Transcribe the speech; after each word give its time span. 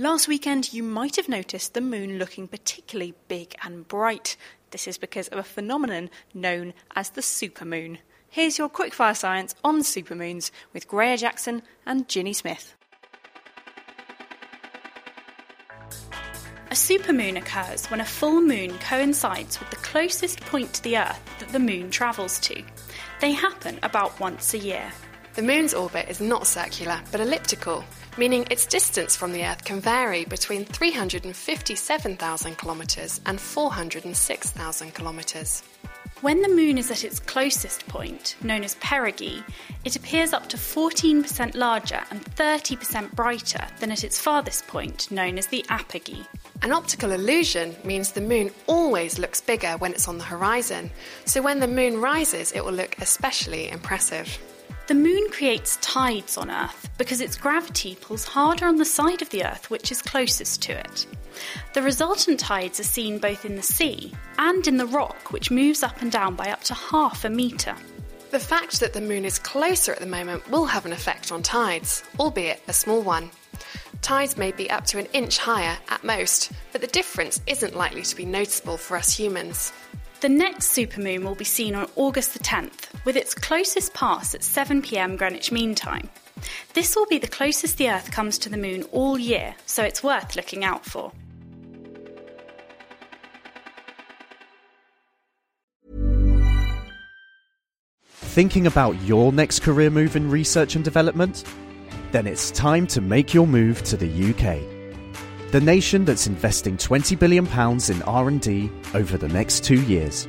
Last 0.00 0.28
weekend, 0.28 0.72
you 0.72 0.84
might 0.84 1.16
have 1.16 1.28
noticed 1.28 1.74
the 1.74 1.80
moon 1.80 2.20
looking 2.20 2.46
particularly 2.46 3.14
big 3.26 3.56
and 3.64 3.88
bright. 3.88 4.36
This 4.70 4.86
is 4.86 4.96
because 4.96 5.26
of 5.26 5.40
a 5.40 5.42
phenomenon 5.42 6.08
known 6.32 6.72
as 6.94 7.10
the 7.10 7.20
supermoon. 7.20 7.98
Here's 8.30 8.58
your 8.58 8.68
quickfire 8.68 9.16
science 9.16 9.56
on 9.64 9.80
supermoons 9.80 10.52
with 10.72 10.86
Graihagh 10.86 11.18
Jackson 11.18 11.62
and 11.84 12.08
Ginny 12.08 12.32
Smith. 12.32 12.76
A 16.70 16.74
supermoon 16.74 17.36
occurs 17.36 17.86
when 17.86 18.00
a 18.00 18.04
full 18.04 18.40
moon 18.40 18.78
coincides 18.78 19.58
with 19.58 19.70
the 19.70 19.76
closest 19.76 20.40
point 20.42 20.74
to 20.74 20.82
the 20.84 20.98
Earth 20.98 21.20
that 21.40 21.48
the 21.48 21.58
moon 21.58 21.90
travels 21.90 22.38
to. 22.40 22.62
They 23.20 23.32
happen 23.32 23.80
about 23.82 24.20
once 24.20 24.54
a 24.54 24.58
year. 24.58 24.92
The 25.38 25.44
moon's 25.44 25.72
orbit 25.72 26.08
is 26.08 26.20
not 26.20 26.48
circular, 26.48 27.00
but 27.12 27.20
elliptical, 27.20 27.84
meaning 28.16 28.44
its 28.50 28.66
distance 28.66 29.14
from 29.14 29.30
the 29.30 29.44
Earth 29.44 29.64
can 29.64 29.80
vary 29.80 30.24
between 30.24 30.64
357,000 30.64 32.58
kilometres 32.58 33.20
and 33.24 33.40
406,000 33.40 34.94
kilometres. 34.96 35.62
When 36.22 36.42
the 36.42 36.48
moon 36.48 36.76
is 36.76 36.90
at 36.90 37.04
its 37.04 37.20
closest 37.20 37.86
point, 37.86 38.34
known 38.42 38.64
as 38.64 38.74
perigee, 38.80 39.44
it 39.84 39.94
appears 39.94 40.32
up 40.32 40.48
to 40.48 40.56
14% 40.56 41.54
larger 41.54 42.00
and 42.10 42.20
30% 42.34 43.14
brighter 43.14 43.64
than 43.78 43.92
at 43.92 44.02
its 44.02 44.20
farthest 44.20 44.66
point, 44.66 45.08
known 45.12 45.38
as 45.38 45.46
the 45.46 45.64
apogee. 45.68 46.24
An 46.62 46.72
optical 46.72 47.12
illusion 47.12 47.76
means 47.84 48.10
the 48.10 48.20
moon 48.20 48.50
always 48.66 49.20
looks 49.20 49.40
bigger 49.40 49.76
when 49.78 49.92
it's 49.92 50.08
on 50.08 50.18
the 50.18 50.24
horizon, 50.24 50.90
so 51.26 51.40
when 51.40 51.60
the 51.60 51.68
moon 51.68 52.00
rises, 52.00 52.50
it 52.50 52.64
will 52.64 52.72
look 52.72 52.98
especially 52.98 53.70
impressive. 53.70 54.36
The 54.88 54.94
moon 54.94 55.28
creates 55.30 55.76
tides 55.82 56.38
on 56.38 56.50
Earth 56.50 56.88
because 56.96 57.20
its 57.20 57.36
gravity 57.36 57.98
pulls 58.00 58.24
harder 58.24 58.64
on 58.64 58.76
the 58.76 58.86
side 58.86 59.20
of 59.20 59.28
the 59.28 59.44
Earth 59.44 59.68
which 59.68 59.92
is 59.92 60.00
closest 60.00 60.62
to 60.62 60.80
it. 60.80 61.06
The 61.74 61.82
resultant 61.82 62.40
tides 62.40 62.80
are 62.80 62.84
seen 62.84 63.18
both 63.18 63.44
in 63.44 63.56
the 63.56 63.62
sea 63.62 64.14
and 64.38 64.66
in 64.66 64.78
the 64.78 64.86
rock, 64.86 65.30
which 65.30 65.50
moves 65.50 65.82
up 65.82 66.00
and 66.00 66.10
down 66.10 66.36
by 66.36 66.50
up 66.50 66.62
to 66.62 66.74
half 66.74 67.26
a 67.26 67.28
metre. 67.28 67.76
The 68.30 68.38
fact 68.38 68.80
that 68.80 68.94
the 68.94 69.02
moon 69.02 69.26
is 69.26 69.38
closer 69.38 69.92
at 69.92 70.00
the 70.00 70.06
moment 70.06 70.50
will 70.50 70.64
have 70.64 70.86
an 70.86 70.92
effect 70.92 71.32
on 71.32 71.42
tides, 71.42 72.02
albeit 72.18 72.62
a 72.66 72.72
small 72.72 73.02
one. 73.02 73.30
Tides 74.00 74.38
may 74.38 74.52
be 74.52 74.70
up 74.70 74.86
to 74.86 74.98
an 74.98 75.06
inch 75.12 75.36
higher 75.36 75.76
at 75.90 76.02
most, 76.02 76.50
but 76.72 76.80
the 76.80 76.86
difference 76.86 77.42
isn't 77.46 77.76
likely 77.76 78.04
to 78.04 78.16
be 78.16 78.24
noticeable 78.24 78.78
for 78.78 78.96
us 78.96 79.14
humans. 79.14 79.70
The 80.22 80.30
next 80.30 80.74
supermoon 80.74 81.24
will 81.24 81.34
be 81.34 81.44
seen 81.44 81.74
on 81.74 81.90
August 81.94 82.32
the 82.32 82.40
10th, 82.40 82.87
with 83.08 83.16
its 83.16 83.34
closest 83.34 83.94
pass 83.94 84.34
at 84.34 84.42
7pm 84.42 85.16
Greenwich 85.16 85.50
Mean 85.50 85.74
Time. 85.74 86.10
This 86.74 86.94
will 86.94 87.06
be 87.06 87.16
the 87.16 87.26
closest 87.26 87.78
the 87.78 87.88
Earth 87.88 88.10
comes 88.10 88.36
to 88.36 88.50
the 88.50 88.58
Moon 88.58 88.82
all 88.92 89.18
year, 89.18 89.54
so 89.64 89.82
it's 89.82 90.02
worth 90.02 90.36
looking 90.36 90.62
out 90.62 90.84
for. 90.84 91.10
Thinking 98.04 98.66
about 98.66 99.00
your 99.00 99.32
next 99.32 99.60
career 99.60 99.88
move 99.88 100.14
in 100.14 100.30
research 100.30 100.76
and 100.76 100.84
development? 100.84 101.44
Then 102.12 102.26
it's 102.26 102.50
time 102.50 102.86
to 102.88 103.00
make 103.00 103.32
your 103.32 103.46
move 103.46 103.82
to 103.84 103.96
the 103.96 104.06
UK. 104.06 105.50
The 105.50 105.62
nation 105.62 106.04
that's 106.04 106.26
investing 106.26 106.76
20 106.76 107.16
billion 107.16 107.46
pounds 107.46 107.88
in 107.88 108.02
R&D 108.02 108.70
over 108.92 109.16
the 109.16 109.28
next 109.28 109.64
2 109.64 109.80
years. 109.84 110.28